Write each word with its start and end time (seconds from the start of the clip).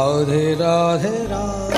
राधे 0.00 0.54
राधे 0.60 1.16
राधे 1.28 1.69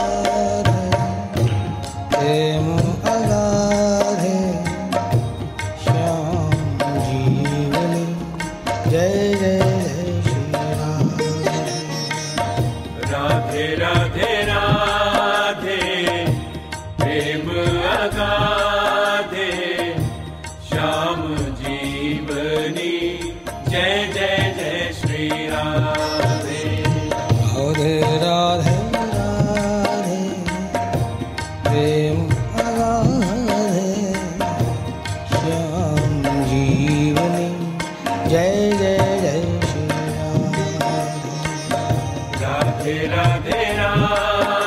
राधे 42.62 42.98
राधे 43.12 43.62
राधे 43.76 44.61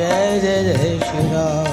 जय 0.00 0.38
जय 0.42 0.62
जय 0.64 0.98
केष्ण 0.98 1.69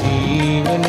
ജീവൻ 0.00 0.82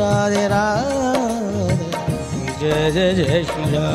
राधे 0.00 0.44
रा 0.52 0.66
जय 2.60 2.90
जय 2.94 3.08
जै 3.18 3.42
श्रीरा 3.48 3.86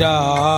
Ram 0.00 0.49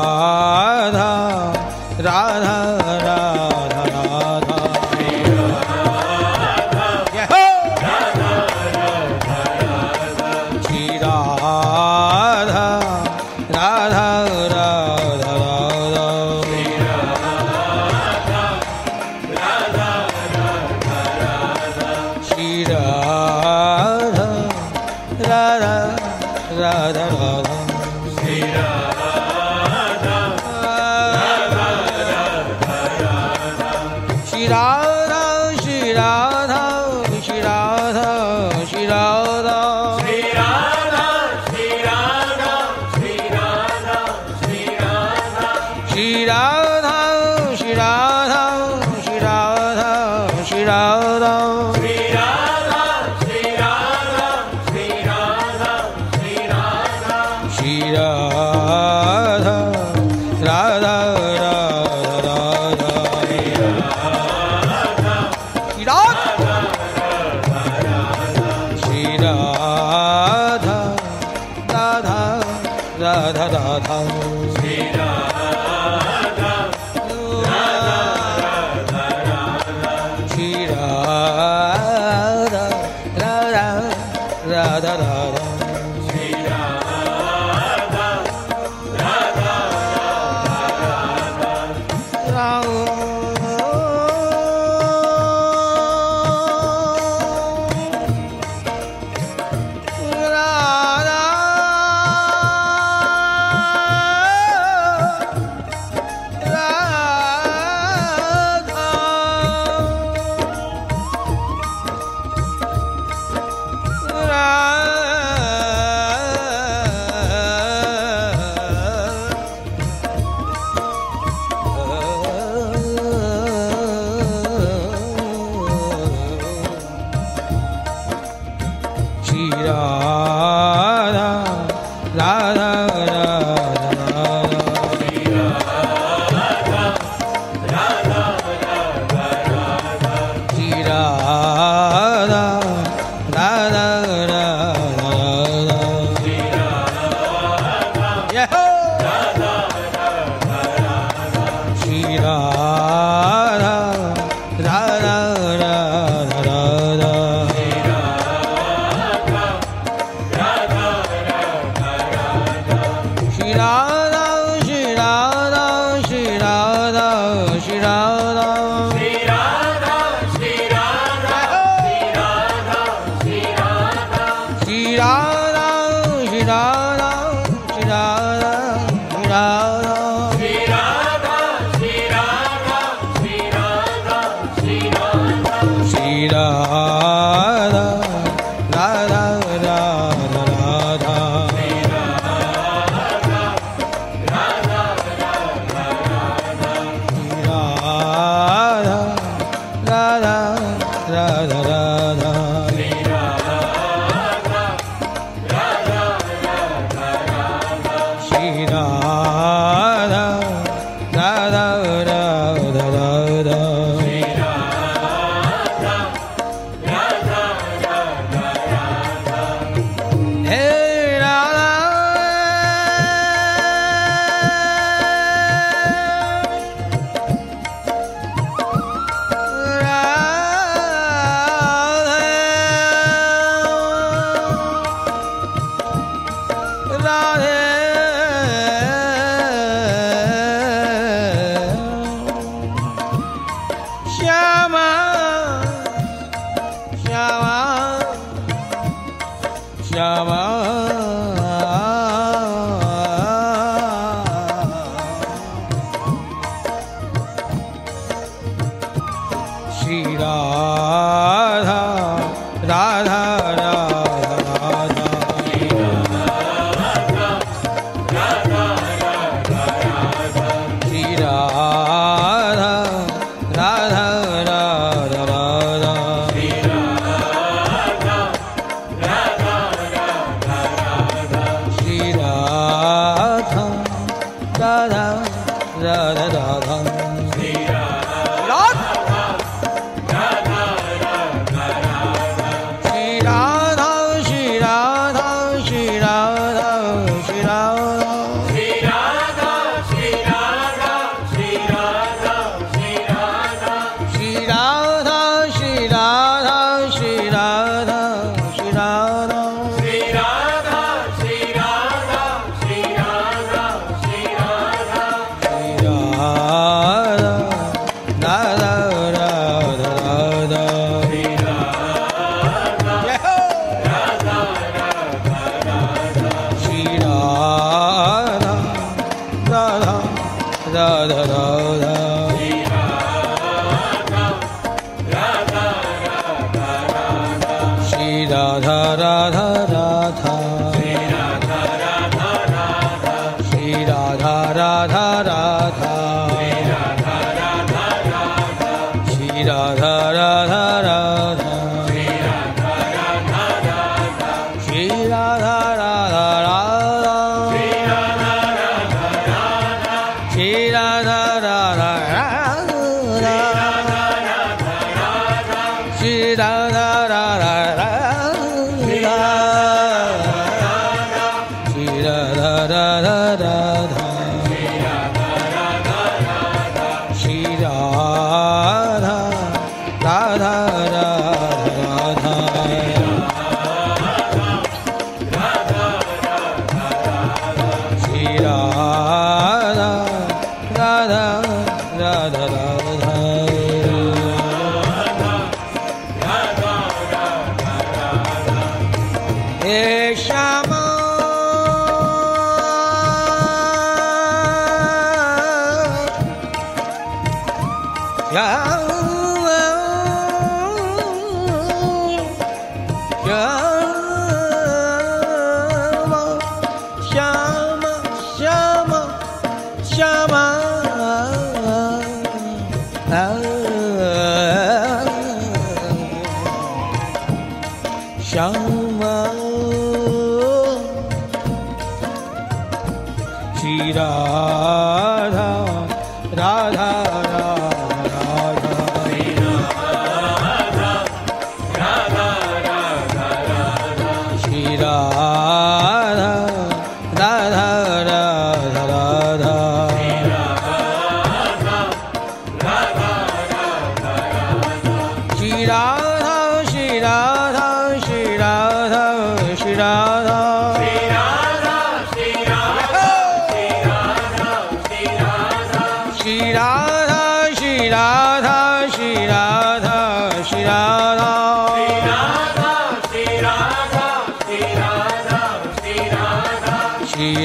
가. 413.32 413.61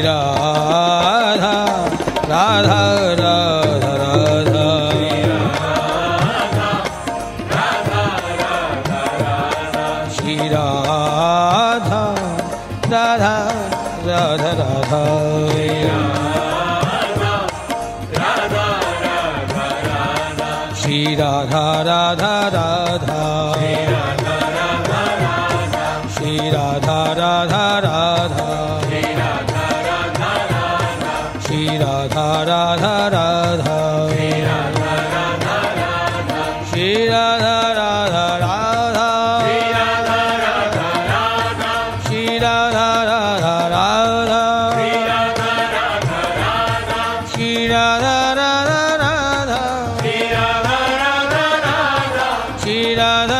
Ram. 0.07 0.46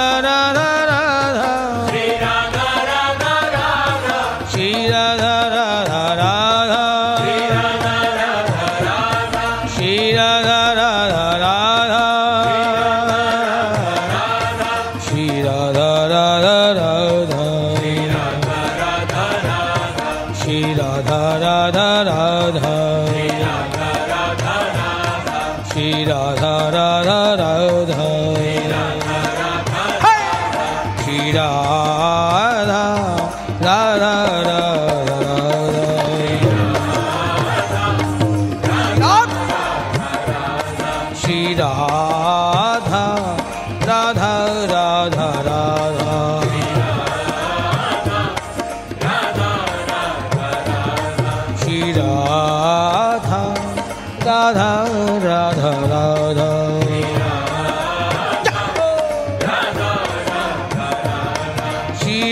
da 0.07 0.21
da 0.21 0.53
da. 0.53 0.76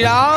it 0.05 0.34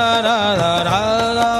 धरा 0.00 1.59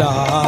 Ram 0.00 0.47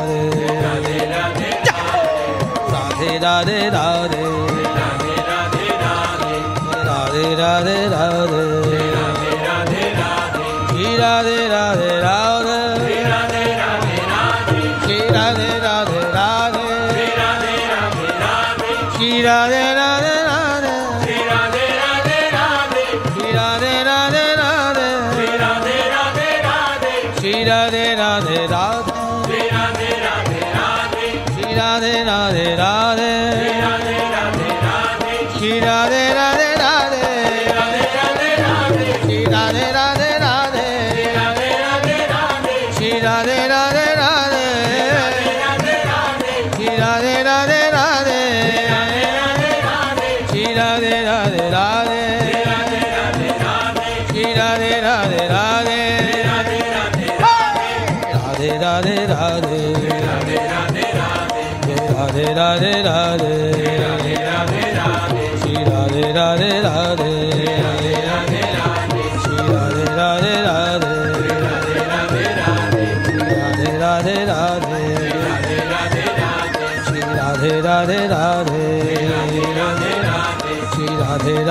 ra 11.01 11.23
de 11.23 11.47
ra 11.49 11.75
de 11.75 11.99
ra 11.99 12.20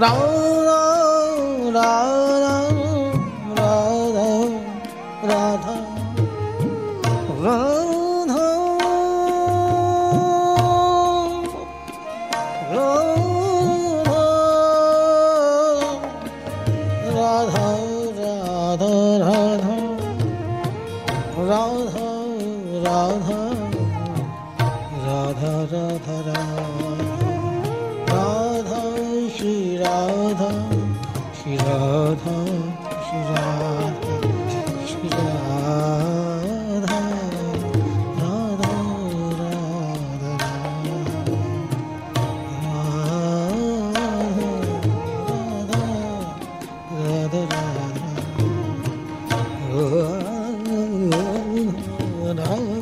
रा 0.00 0.10
Oh. 52.38 52.75